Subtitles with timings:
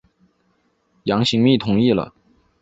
[1.03, 2.11] 杨行密同意了。